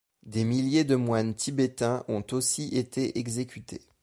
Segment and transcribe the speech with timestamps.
[0.23, 3.83] Des milliers de moines tibétains ont aussi été exécutés.